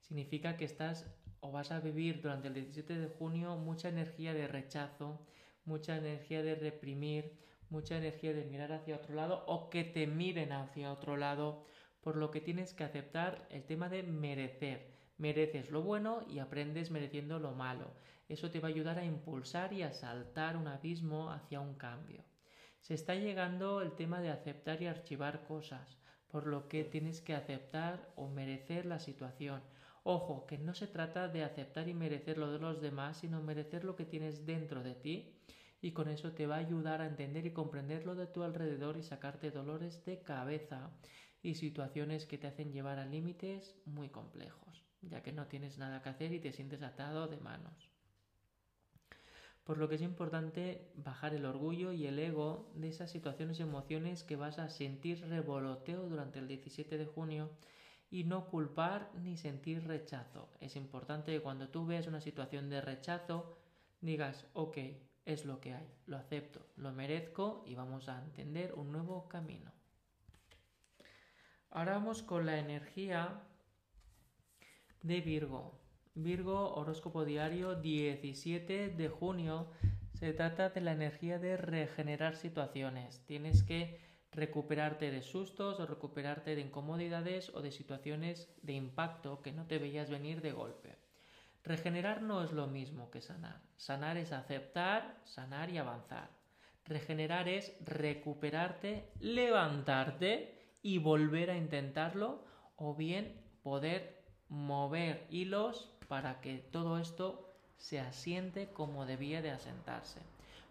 Significa 0.00 0.56
que 0.56 0.64
estás 0.64 1.04
o 1.40 1.50
vas 1.50 1.72
a 1.72 1.80
vivir 1.80 2.22
durante 2.22 2.46
el 2.46 2.54
17 2.54 2.96
de 2.96 3.08
junio 3.08 3.56
mucha 3.56 3.88
energía 3.88 4.32
de 4.34 4.46
rechazo, 4.46 5.26
mucha 5.66 5.96
energía 5.96 6.42
de 6.42 6.54
reprimir, 6.54 7.36
mucha 7.68 7.98
energía 7.98 8.32
de 8.32 8.44
mirar 8.44 8.72
hacia 8.72 8.96
otro 8.96 9.14
lado 9.14 9.44
o 9.46 9.68
que 9.68 9.84
te 9.84 10.06
miren 10.06 10.52
hacia 10.52 10.92
otro 10.92 11.16
lado, 11.16 11.66
por 12.00 12.16
lo 12.16 12.30
que 12.30 12.40
tienes 12.40 12.72
que 12.72 12.84
aceptar 12.84 13.46
el 13.50 13.64
tema 13.64 13.88
de 13.88 14.02
merecer. 14.04 14.94
Mereces 15.18 15.70
lo 15.70 15.82
bueno 15.82 16.24
y 16.28 16.38
aprendes 16.38 16.90
mereciendo 16.90 17.38
lo 17.38 17.52
malo. 17.52 17.90
Eso 18.28 18.50
te 18.50 18.60
va 18.60 18.68
a 18.68 18.70
ayudar 18.70 18.98
a 18.98 19.04
impulsar 19.04 19.72
y 19.72 19.82
a 19.82 19.92
saltar 19.92 20.56
un 20.56 20.68
abismo 20.68 21.32
hacia 21.32 21.60
un 21.60 21.74
cambio. 21.74 22.24
Se 22.80 22.94
está 22.94 23.14
llegando 23.14 23.80
el 23.82 23.92
tema 23.92 24.20
de 24.20 24.30
aceptar 24.30 24.80
y 24.82 24.86
archivar 24.86 25.44
cosas, 25.44 25.98
por 26.28 26.46
lo 26.46 26.68
que 26.68 26.84
tienes 26.84 27.20
que 27.20 27.34
aceptar 27.34 28.12
o 28.14 28.28
merecer 28.28 28.86
la 28.86 29.00
situación. 29.00 29.62
Ojo, 30.04 30.46
que 30.46 30.58
no 30.58 30.74
se 30.74 30.86
trata 30.86 31.26
de 31.26 31.42
aceptar 31.42 31.88
y 31.88 31.94
merecer 31.94 32.38
lo 32.38 32.52
de 32.52 32.60
los 32.60 32.80
demás, 32.80 33.16
sino 33.16 33.42
merecer 33.42 33.82
lo 33.82 33.96
que 33.96 34.04
tienes 34.04 34.46
dentro 34.46 34.84
de 34.84 34.94
ti 34.94 35.35
y 35.80 35.92
con 35.92 36.08
eso 36.08 36.32
te 36.32 36.46
va 36.46 36.56
a 36.56 36.60
ayudar 36.60 37.00
a 37.00 37.06
entender 37.06 37.46
y 37.46 37.52
comprender 37.52 38.06
lo 38.06 38.14
de 38.14 38.26
tu 38.26 38.42
alrededor 38.42 38.96
y 38.96 39.02
sacarte 39.02 39.50
dolores 39.50 40.04
de 40.04 40.20
cabeza 40.20 40.90
y 41.42 41.54
situaciones 41.54 42.26
que 42.26 42.38
te 42.38 42.46
hacen 42.46 42.72
llevar 42.72 42.98
a 42.98 43.06
límites 43.06 43.76
muy 43.84 44.08
complejos, 44.08 44.84
ya 45.02 45.22
que 45.22 45.32
no 45.32 45.46
tienes 45.46 45.78
nada 45.78 46.02
que 46.02 46.08
hacer 46.08 46.32
y 46.32 46.40
te 46.40 46.52
sientes 46.52 46.82
atado 46.82 47.28
de 47.28 47.38
manos. 47.38 47.90
Por 49.64 49.78
lo 49.78 49.88
que 49.88 49.96
es 49.96 50.02
importante 50.02 50.92
bajar 50.94 51.34
el 51.34 51.44
orgullo 51.44 51.92
y 51.92 52.06
el 52.06 52.20
ego 52.20 52.70
de 52.76 52.88
esas 52.88 53.10
situaciones 53.10 53.58
y 53.58 53.62
emociones 53.62 54.22
que 54.22 54.36
vas 54.36 54.60
a 54.60 54.68
sentir 54.68 55.26
revoloteo 55.28 56.08
durante 56.08 56.38
el 56.38 56.46
17 56.46 56.96
de 56.96 57.06
junio 57.06 57.50
y 58.08 58.22
no 58.22 58.46
culpar 58.46 59.10
ni 59.14 59.36
sentir 59.36 59.84
rechazo. 59.84 60.48
Es 60.60 60.76
importante 60.76 61.32
que 61.32 61.42
cuando 61.42 61.68
tú 61.68 61.84
veas 61.84 62.06
una 62.06 62.20
situación 62.20 62.70
de 62.70 62.80
rechazo 62.80 63.58
digas, 64.00 64.46
ok, 64.52 64.78
es 65.26 65.44
lo 65.44 65.60
que 65.60 65.74
hay, 65.74 65.86
lo 66.06 66.16
acepto, 66.16 66.64
lo 66.76 66.92
merezco 66.92 67.64
y 67.66 67.74
vamos 67.74 68.08
a 68.08 68.22
entender 68.22 68.72
un 68.74 68.92
nuevo 68.92 69.28
camino. 69.28 69.72
Ahora 71.70 71.94
vamos 71.94 72.22
con 72.22 72.46
la 72.46 72.58
energía 72.58 73.42
de 75.02 75.20
Virgo. 75.20 75.78
Virgo, 76.14 76.74
horóscopo 76.74 77.24
diario 77.24 77.74
17 77.74 78.88
de 78.88 79.08
junio. 79.08 79.70
Se 80.14 80.32
trata 80.32 80.70
de 80.70 80.80
la 80.80 80.92
energía 80.92 81.38
de 81.38 81.56
regenerar 81.58 82.36
situaciones. 82.36 83.22
Tienes 83.26 83.62
que 83.62 84.00
recuperarte 84.32 85.10
de 85.10 85.22
sustos 85.22 85.80
o 85.80 85.86
recuperarte 85.86 86.54
de 86.54 86.62
incomodidades 86.62 87.50
o 87.50 87.62
de 87.62 87.72
situaciones 87.72 88.48
de 88.62 88.74
impacto 88.74 89.42
que 89.42 89.52
no 89.52 89.66
te 89.66 89.78
veías 89.78 90.08
venir 90.08 90.40
de 90.40 90.52
golpe. 90.52 90.95
Regenerar 91.66 92.22
no 92.22 92.44
es 92.44 92.52
lo 92.52 92.68
mismo 92.68 93.10
que 93.10 93.20
sanar. 93.20 93.60
Sanar 93.76 94.16
es 94.18 94.30
aceptar, 94.30 95.16
sanar 95.24 95.68
y 95.68 95.78
avanzar. 95.78 96.30
Regenerar 96.84 97.48
es 97.48 97.72
recuperarte, 97.84 99.10
levantarte 99.18 100.56
y 100.80 100.98
volver 100.98 101.50
a 101.50 101.56
intentarlo 101.56 102.44
o 102.76 102.94
bien 102.94 103.42
poder 103.64 104.22
mover 104.48 105.26
hilos 105.28 105.92
para 106.06 106.40
que 106.40 106.58
todo 106.58 106.98
esto 106.98 107.52
se 107.78 107.98
asiente 107.98 108.68
como 108.68 109.04
debía 109.04 109.42
de 109.42 109.50
asentarse. 109.50 110.20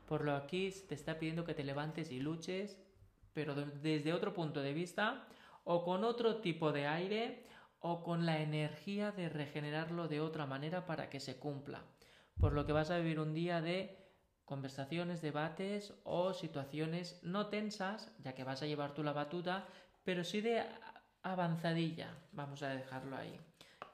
Por 0.08 0.24
lo 0.24 0.34
aquí 0.34 0.72
te 0.88 0.96
está 0.96 1.20
pidiendo 1.20 1.44
que 1.44 1.54
te 1.54 1.66
levantes 1.66 2.10
y 2.10 2.22
luches, 2.22 2.78
pero 3.34 3.54
desde 3.54 4.14
otro 4.14 4.34
punto 4.34 4.62
de 4.62 4.72
vista 4.72 5.28
o 5.66 5.84
con 5.84 6.06
otro 6.06 6.38
tipo 6.38 6.72
de 6.72 6.88
aire 6.88 7.44
o 7.88 8.02
con 8.02 8.26
la 8.26 8.42
energía 8.42 9.12
de 9.12 9.30
regenerarlo 9.30 10.08
de 10.08 10.20
otra 10.20 10.48
manera 10.48 10.88
para 10.88 11.08
que 11.08 11.20
se 11.20 11.38
cumpla. 11.38 11.84
Por 12.40 12.54
lo 12.54 12.66
que 12.66 12.74
vas 12.74 12.90
a 12.90 12.98
vivir 12.98 13.20
un 13.20 13.36
día 13.36 13.62
de 13.62 13.96
conversaciones, 14.44 15.22
debates 15.22 15.94
o 16.04 16.34
situaciones 16.34 17.20
no 17.22 17.46
tensas, 17.46 18.12
ya 18.24 18.34
que 18.34 18.44
vas 18.44 18.64
a 18.64 18.66
llevar 18.66 18.96
tú 18.96 19.04
la 19.04 19.14
batuta, 19.14 19.68
pero 20.04 20.24
sí 20.24 20.42
de 20.42 20.64
avanzadilla, 21.22 22.10
vamos 22.32 22.64
a 22.64 22.70
dejarlo 22.70 23.18
ahí. 23.18 23.40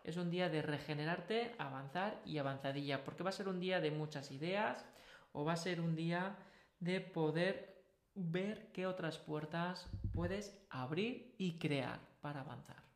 Es 0.05 0.15
un 0.15 0.31
día 0.31 0.47
de 0.47 0.61
regenerarte, 0.61 1.53
avanzar 1.57 2.21
y 2.25 2.37
avanzadilla, 2.37 3.03
porque 3.03 3.23
va 3.23 3.31
a 3.31 3.33
ser 3.33 3.49
un 3.49 3.59
día 3.59 3.81
de 3.81 3.91
muchas 3.91 4.31
ideas 4.31 4.85
o 5.33 5.43
va 5.43 5.51
a 5.51 5.57
ser 5.57 5.81
un 5.81 5.97
día 5.97 6.37
de 6.79 7.01
poder 7.01 7.83
ver 8.15 8.71
qué 8.71 8.87
otras 8.87 9.17
puertas 9.17 9.89
puedes 10.13 10.57
abrir 10.69 11.35
y 11.37 11.59
crear 11.59 11.99
para 12.21 12.39
avanzar. 12.39 12.90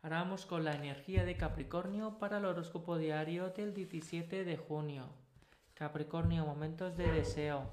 Ahora 0.00 0.18
vamos 0.18 0.46
con 0.46 0.64
la 0.64 0.76
energía 0.76 1.24
de 1.24 1.36
Capricornio 1.36 2.18
para 2.20 2.38
el 2.38 2.44
horóscopo 2.44 2.98
diario 2.98 3.50
del 3.50 3.74
17 3.74 4.44
de 4.44 4.56
junio. 4.56 5.08
Capricornio, 5.74 6.46
momentos 6.46 6.96
de 6.96 7.10
deseo. 7.10 7.68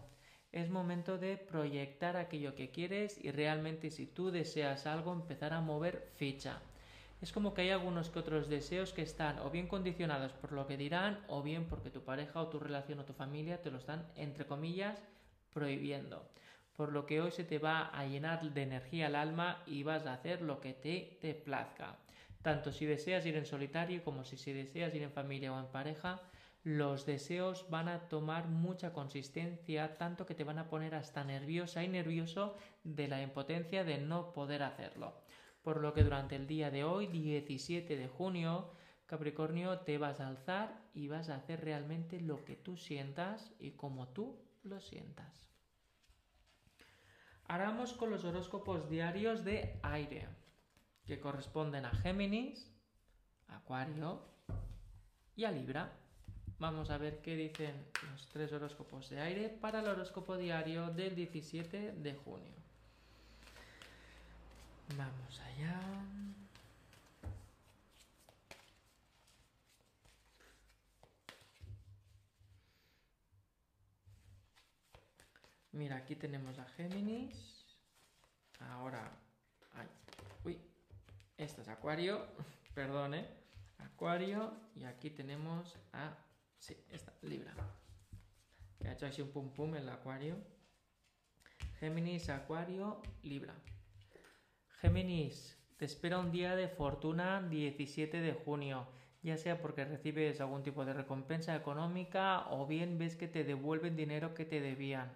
Es 0.51 0.71
momento 0.71 1.19
de 1.19 1.37
proyectar 1.37 2.17
aquello 2.17 2.55
que 2.55 2.71
quieres 2.71 3.23
y 3.23 3.29
realmente 3.29 3.91
si 3.91 4.07
tú 4.07 4.31
deseas 4.31 4.87
algo 4.87 5.13
empezar 5.13 5.53
a 5.53 5.61
mover 5.61 6.09
ficha. 6.15 6.61
Es 7.21 7.31
como 7.31 7.53
que 7.53 7.61
hay 7.61 7.69
algunos 7.69 8.09
que 8.09 8.17
otros 8.17 8.49
deseos 8.49 8.91
que 8.91 9.03
están 9.03 9.37
o 9.37 9.51
bien 9.51 9.67
condicionados 9.67 10.33
por 10.33 10.51
lo 10.51 10.65
que 10.65 10.77
dirán 10.77 11.23
o 11.27 11.43
bien 11.43 11.65
porque 11.65 11.91
tu 11.91 12.01
pareja 12.01 12.41
o 12.41 12.47
tu 12.47 12.57
relación 12.57 12.97
o 12.97 13.05
tu 13.05 13.13
familia 13.13 13.61
te 13.61 13.69
lo 13.69 13.77
están 13.77 14.03
entre 14.15 14.47
comillas 14.47 14.99
prohibiendo. 15.53 16.27
Por 16.75 16.91
lo 16.91 17.05
que 17.05 17.21
hoy 17.21 17.31
se 17.31 17.43
te 17.43 17.59
va 17.59 17.85
a 17.89 18.03
llenar 18.07 18.41
de 18.41 18.63
energía 18.63 19.07
el 19.07 19.15
alma 19.15 19.61
y 19.67 19.83
vas 19.83 20.07
a 20.07 20.13
hacer 20.13 20.41
lo 20.41 20.59
que 20.59 20.73
te, 20.73 21.19
te 21.21 21.35
plazca 21.35 21.99
tanto 22.45 22.71
si 22.71 22.85
deseas 22.85 23.25
ir 23.25 23.37
en 23.37 23.47
solitario 23.47 24.03
como 24.03 24.23
si, 24.23 24.53
deseas 24.53 24.93
ir 24.93 25.01
en 25.01 25.11
familia 25.11 25.51
o 25.51 25.59
en 25.59 25.65
pareja, 25.65 26.21
los 26.63 27.07
deseos 27.07 27.65
van 27.71 27.87
a 27.87 28.07
tomar 28.07 28.49
mucha 28.49 28.93
consistencia, 28.93 29.95
tanto 29.95 30.27
que 30.27 30.35
te 30.35 30.43
van 30.43 30.59
a 30.59 30.69
poner 30.69 30.93
hasta 30.93 31.23
nerviosa 31.23 31.83
y 31.83 31.87
nervioso 31.87 32.55
de 32.83 33.07
la 33.07 33.23
impotencia 33.23 33.83
de 33.83 33.97
no 33.97 34.31
poder 34.31 34.61
hacerlo. 34.61 35.15
Por 35.63 35.81
lo 35.81 35.95
que 35.95 36.03
durante 36.03 36.35
el 36.35 36.45
día 36.45 36.69
de 36.69 36.83
hoy, 36.83 37.07
17 37.07 37.97
de 37.97 38.07
junio, 38.07 38.69
Capricornio, 39.07 39.79
te 39.79 39.97
vas 39.97 40.19
a 40.19 40.27
alzar 40.27 40.83
y 40.93 41.07
vas 41.07 41.29
a 41.29 41.37
hacer 41.37 41.61
realmente 41.61 42.21
lo 42.21 42.45
que 42.45 42.55
tú 42.55 42.77
sientas 42.77 43.55
y 43.59 43.71
como 43.71 44.09
tú 44.09 44.37
lo 44.61 44.79
sientas. 44.79 45.49
Ahora 47.47 47.71
vamos 47.71 47.93
con 47.93 48.11
los 48.11 48.23
horóscopos 48.23 48.87
diarios 48.87 49.43
de 49.43 49.79
aire 49.81 50.27
que 51.05 51.19
corresponden 51.19 51.85
a 51.85 51.91
Géminis, 51.91 52.71
Acuario 53.47 54.21
y 55.35 55.45
a 55.45 55.51
Libra. 55.51 55.91
Vamos 56.57 56.89
a 56.89 56.97
ver 56.97 57.21
qué 57.21 57.35
dicen 57.35 57.75
los 58.11 58.27
tres 58.29 58.51
horóscopos 58.53 59.09
de 59.09 59.19
aire 59.19 59.49
para 59.49 59.81
el 59.81 59.87
horóscopo 59.87 60.37
diario 60.37 60.89
del 60.89 61.15
17 61.15 61.91
de 61.91 62.15
junio. 62.15 62.53
Vamos 64.97 65.39
allá. 65.41 65.81
Mira, 75.73 75.97
aquí 75.97 76.15
tenemos 76.15 76.57
a 76.57 76.63
Géminis. 76.69 77.65
Ahora, 78.61 79.11
ay, 79.73 79.87
este 81.37 81.61
es 81.61 81.67
Acuario, 81.67 82.25
perdone, 82.73 83.25
Acuario, 83.79 84.53
y 84.75 84.83
aquí 84.85 85.09
tenemos 85.09 85.77
a, 85.93 86.17
sí, 86.59 86.75
esta, 86.91 87.13
Libra, 87.21 87.53
que 88.79 88.87
ha 88.87 88.93
hecho 88.93 89.05
así 89.05 89.21
un 89.21 89.31
pum 89.31 89.51
pum 89.53 89.75
el 89.75 89.89
Acuario. 89.89 90.35
Géminis, 91.79 92.29
Acuario, 92.29 93.01
Libra. 93.23 93.53
Géminis, 94.79 95.57
te 95.77 95.85
espera 95.85 96.19
un 96.19 96.31
día 96.31 96.55
de 96.55 96.69
fortuna 96.69 97.41
17 97.41 98.21
de 98.21 98.33
junio, 98.33 98.87
ya 99.23 99.37
sea 99.37 99.61
porque 99.61 99.83
recibes 99.83 100.39
algún 100.39 100.63
tipo 100.63 100.85
de 100.85 100.93
recompensa 100.93 101.55
económica 101.55 102.47
o 102.49 102.65
bien 102.65 102.97
ves 102.97 103.15
que 103.15 103.27
te 103.27 103.43
devuelven 103.43 103.95
dinero 103.95 104.33
que 104.33 104.45
te 104.45 104.61
debían 104.61 105.11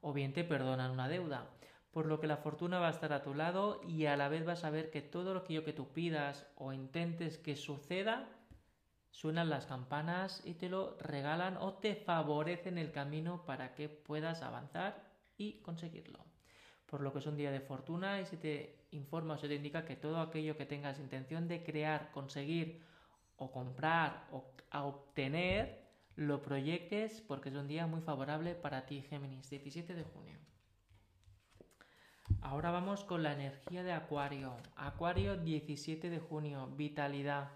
o 0.00 0.12
bien 0.12 0.32
te 0.32 0.42
perdonan 0.42 0.90
una 0.90 1.08
deuda 1.08 1.48
por 1.92 2.06
lo 2.06 2.20
que 2.20 2.26
la 2.26 2.38
fortuna 2.38 2.80
va 2.80 2.88
a 2.88 2.92
estar 2.92 3.12
a 3.12 3.22
tu 3.22 3.34
lado 3.34 3.80
y 3.86 4.06
a 4.06 4.16
la 4.16 4.28
vez 4.28 4.44
vas 4.44 4.64
a 4.64 4.70
ver 4.70 4.90
que 4.90 5.02
todo 5.02 5.34
lo 5.34 5.44
que 5.44 5.72
tú 5.74 5.92
pidas 5.92 6.46
o 6.56 6.72
intentes 6.72 7.36
que 7.36 7.54
suceda, 7.54 8.28
suenan 9.10 9.50
las 9.50 9.66
campanas 9.66 10.40
y 10.44 10.54
te 10.54 10.70
lo 10.70 10.96
regalan 10.98 11.58
o 11.58 11.74
te 11.74 11.94
favorecen 11.94 12.78
el 12.78 12.92
camino 12.92 13.44
para 13.44 13.74
que 13.74 13.90
puedas 13.90 14.42
avanzar 14.42 15.04
y 15.36 15.60
conseguirlo. 15.60 16.24
Por 16.86 17.02
lo 17.02 17.12
que 17.12 17.18
es 17.18 17.26
un 17.26 17.36
día 17.36 17.50
de 17.50 17.60
fortuna 17.60 18.20
y 18.20 18.26
se 18.26 18.38
te 18.38 18.86
informa 18.90 19.34
o 19.34 19.38
se 19.38 19.48
te 19.48 19.54
indica 19.54 19.84
que 19.84 19.96
todo 19.96 20.20
aquello 20.20 20.56
que 20.56 20.66
tengas 20.66 20.98
intención 20.98 21.46
de 21.46 21.62
crear, 21.62 22.10
conseguir 22.10 22.82
o 23.36 23.52
comprar 23.52 24.28
o 24.32 24.54
obtener, 24.72 25.82
lo 26.16 26.40
proyectes 26.40 27.20
porque 27.20 27.50
es 27.50 27.54
un 27.54 27.68
día 27.68 27.86
muy 27.86 28.00
favorable 28.00 28.54
para 28.54 28.86
ti, 28.86 29.02
Géminis, 29.02 29.50
17 29.50 29.94
de 29.94 30.04
junio. 30.04 30.51
Ahora 32.42 32.72
vamos 32.72 33.04
con 33.04 33.22
la 33.22 33.32
energía 33.32 33.84
de 33.84 33.92
Acuario. 33.92 34.56
Acuario 34.74 35.36
17 35.36 36.10
de 36.10 36.18
junio, 36.18 36.66
vitalidad. 36.76 37.52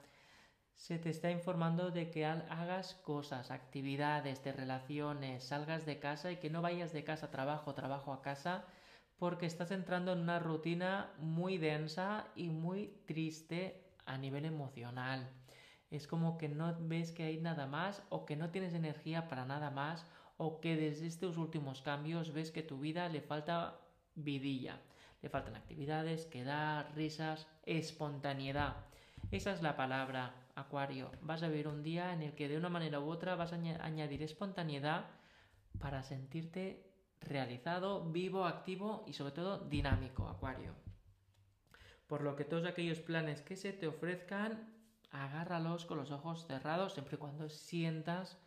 Se 0.77 0.97
te 0.99 1.11
está 1.11 1.33
informando 1.33 1.91
de 1.91 2.09
que 2.09 2.25
hagas 2.25 2.95
cosas, 2.95 3.51
actividades, 3.51 4.45
de 4.45 4.53
relaciones, 4.53 5.43
salgas 5.43 5.87
de 5.87 5.99
casa 5.99 6.31
y 6.31 6.37
que 6.37 6.51
no 6.51 6.63
vayas 6.63 6.93
de 6.93 7.03
casa 7.03 7.27
a 7.27 7.31
trabajo, 7.33 7.75
trabajo 7.75 8.13
a 8.13 8.23
casa, 8.23 8.65
porque 9.19 9.47
estás 9.47 9.73
entrando 9.73 10.13
en 10.13 10.21
una 10.21 10.39
rutina 10.39 11.13
muy 11.19 11.59
densa 11.59 12.29
y 12.37 12.51
muy 12.51 13.03
triste 13.07 13.91
a 14.07 14.17
nivel 14.19 14.45
emocional. 14.45 15.29
Es 15.91 16.07
como 16.07 16.39
que 16.39 16.49
no 16.49 16.77
ves 16.79 17.11
que 17.11 17.25
hay 17.25 17.39
nada 17.39 17.67
más 17.67 18.05
o 18.09 18.25
que 18.25 18.37
no 18.37 18.51
tienes 18.51 18.73
energía 18.73 19.27
para 19.27 19.47
nada 19.47 19.71
más 19.71 20.07
o 20.37 20.61
que 20.61 20.77
desde 20.77 21.09
estos 21.09 21.39
últimos 21.39 21.83
cambios 21.83 22.33
ves 22.33 22.53
que 22.53 22.63
tu 22.63 22.79
vida 22.79 23.09
le 23.09 23.21
falta 23.21 23.81
vidilla. 24.17 24.81
Le 25.23 25.29
faltan 25.29 25.57
actividades, 25.57 26.27
quedar, 26.27 26.93
risas, 26.95 27.47
espontaneidad. 27.65 28.77
Esa 29.31 29.53
es 29.53 29.63
la 29.63 29.77
palabra, 29.77 30.35
Acuario. 30.55 31.11
Vas 31.23 31.43
a 31.43 31.49
vivir 31.49 31.69
un 31.69 31.83
día 31.83 32.13
en 32.13 32.23
el 32.23 32.35
que 32.35 32.49
de 32.49 32.57
una 32.57 32.69
manera 32.69 33.01
u 33.01 33.09
otra 33.09 33.35
vas 33.35 33.53
a 33.53 33.57
añadir 33.57 34.23
espontaneidad 34.23 35.07
para 35.79 36.03
sentirte 36.03 36.87
realizado, 37.21 38.05
vivo, 38.11 38.45
activo 38.45 39.05
y 39.07 39.13
sobre 39.13 39.33
todo 39.33 39.59
dinámico, 39.59 40.29
Acuario. 40.29 40.75
Por 42.07 42.23
lo 42.23 42.37
que 42.37 42.45
todos 42.45 42.67
aquellos 42.67 43.01
planes 43.01 43.43
que 43.43 43.57
se 43.57 43.73
te 43.73 43.89
ofrezcan, 43.89 44.73
agárralos 45.11 45.87
con 45.87 45.99
los 45.99 46.11
ojos 46.11 46.47
cerrados 46.47 46.93
siempre 46.93 47.17
y 47.17 47.19
cuando 47.19 47.49
sientas 47.49 48.39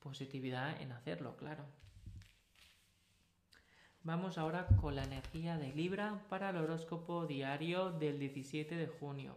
positividad 0.00 0.80
en 0.80 0.92
hacerlo, 0.92 1.36
claro. 1.36 1.64
Vamos 4.08 4.38
ahora 4.38 4.66
con 4.80 4.96
la 4.96 5.04
energía 5.04 5.58
de 5.58 5.70
Libra 5.74 6.24
para 6.30 6.48
el 6.48 6.56
horóscopo 6.56 7.26
diario 7.26 7.92
del 7.92 8.18
17 8.18 8.74
de 8.74 8.86
junio. 8.86 9.36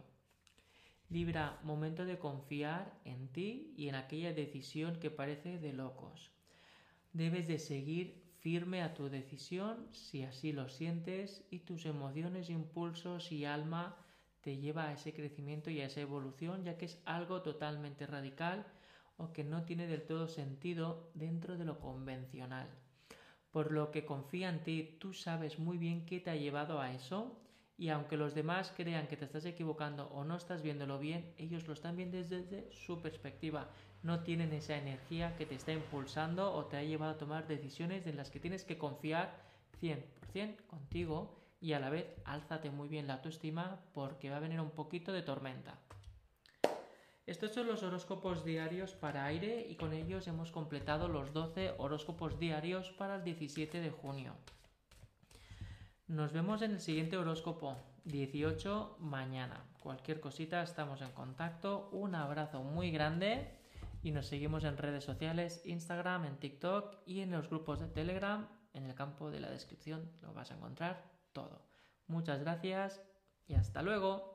Libra, 1.10 1.60
momento 1.62 2.06
de 2.06 2.18
confiar 2.18 2.98
en 3.04 3.28
ti 3.28 3.74
y 3.76 3.88
en 3.88 3.96
aquella 3.96 4.32
decisión 4.32 4.98
que 4.98 5.10
parece 5.10 5.58
de 5.58 5.74
locos. 5.74 6.30
Debes 7.12 7.48
de 7.48 7.58
seguir 7.58 8.24
firme 8.40 8.80
a 8.80 8.94
tu 8.94 9.10
decisión 9.10 9.88
si 9.92 10.22
así 10.22 10.54
lo 10.54 10.70
sientes 10.70 11.44
y 11.50 11.58
tus 11.58 11.84
emociones, 11.84 12.48
impulsos 12.48 13.30
y 13.30 13.44
alma 13.44 13.98
te 14.40 14.56
lleva 14.56 14.84
a 14.84 14.94
ese 14.94 15.12
crecimiento 15.12 15.68
y 15.68 15.82
a 15.82 15.84
esa 15.84 16.00
evolución, 16.00 16.64
ya 16.64 16.78
que 16.78 16.86
es 16.86 16.98
algo 17.04 17.42
totalmente 17.42 18.06
radical 18.06 18.64
o 19.18 19.34
que 19.34 19.44
no 19.44 19.64
tiene 19.64 19.86
del 19.86 20.06
todo 20.06 20.28
sentido 20.28 21.10
dentro 21.12 21.58
de 21.58 21.66
lo 21.66 21.78
convencional. 21.78 22.70
Por 23.52 23.70
lo 23.70 23.90
que 23.90 24.04
confía 24.04 24.48
en 24.48 24.64
ti, 24.64 24.96
tú 24.98 25.12
sabes 25.12 25.58
muy 25.58 25.76
bien 25.78 26.06
qué 26.06 26.20
te 26.20 26.30
ha 26.30 26.36
llevado 26.36 26.80
a 26.80 26.92
eso 26.92 27.38
y 27.76 27.90
aunque 27.90 28.16
los 28.16 28.34
demás 28.34 28.72
crean 28.74 29.08
que 29.08 29.16
te 29.16 29.26
estás 29.26 29.44
equivocando 29.44 30.06
o 30.08 30.24
no 30.24 30.36
estás 30.36 30.62
viéndolo 30.62 30.98
bien, 30.98 31.34
ellos 31.36 31.66
lo 31.66 31.74
están 31.74 31.96
viendo 31.96 32.16
desde 32.16 32.72
su 32.72 33.02
perspectiva. 33.02 33.68
No 34.02 34.20
tienen 34.20 34.52
esa 34.52 34.76
energía 34.76 35.36
que 35.36 35.46
te 35.46 35.54
está 35.54 35.72
impulsando 35.72 36.52
o 36.52 36.64
te 36.64 36.78
ha 36.78 36.82
llevado 36.82 37.12
a 37.12 37.18
tomar 37.18 37.46
decisiones 37.46 38.06
en 38.06 38.16
las 38.16 38.30
que 38.30 38.40
tienes 38.40 38.64
que 38.64 38.78
confiar 38.78 39.44
100% 39.82 40.66
contigo 40.66 41.36
y 41.60 41.74
a 41.74 41.80
la 41.80 41.90
vez 41.90 42.06
álzate 42.24 42.70
muy 42.70 42.88
bien 42.88 43.06
la 43.06 43.14
autoestima 43.14 43.80
porque 43.92 44.30
va 44.30 44.38
a 44.38 44.40
venir 44.40 44.60
un 44.60 44.70
poquito 44.70 45.12
de 45.12 45.22
tormenta. 45.22 45.78
Estos 47.24 47.52
son 47.52 47.68
los 47.68 47.84
horóscopos 47.84 48.44
diarios 48.44 48.94
para 48.94 49.24
aire 49.26 49.64
y 49.68 49.76
con 49.76 49.92
ellos 49.92 50.26
hemos 50.26 50.50
completado 50.50 51.06
los 51.06 51.32
12 51.32 51.74
horóscopos 51.78 52.40
diarios 52.40 52.90
para 52.90 53.16
el 53.16 53.24
17 53.24 53.80
de 53.80 53.90
junio. 53.90 54.34
Nos 56.08 56.32
vemos 56.32 56.62
en 56.62 56.72
el 56.72 56.80
siguiente 56.80 57.16
horóscopo, 57.16 57.76
18 58.04 58.96
mañana. 58.98 59.64
Cualquier 59.78 60.20
cosita 60.20 60.64
estamos 60.64 61.00
en 61.00 61.12
contacto. 61.12 61.90
Un 61.92 62.16
abrazo 62.16 62.64
muy 62.64 62.90
grande 62.90 63.56
y 64.02 64.10
nos 64.10 64.26
seguimos 64.26 64.64
en 64.64 64.76
redes 64.76 65.04
sociales, 65.04 65.62
Instagram, 65.64 66.24
en 66.24 66.38
TikTok 66.38 66.96
y 67.06 67.20
en 67.20 67.30
los 67.30 67.48
grupos 67.48 67.78
de 67.78 67.86
Telegram. 67.86 68.48
En 68.74 68.84
el 68.84 68.96
campo 68.96 69.30
de 69.30 69.38
la 69.38 69.48
descripción 69.48 70.10
lo 70.22 70.34
vas 70.34 70.50
a 70.50 70.56
encontrar 70.56 71.04
todo. 71.32 71.64
Muchas 72.08 72.40
gracias 72.40 73.00
y 73.46 73.54
hasta 73.54 73.80
luego. 73.82 74.31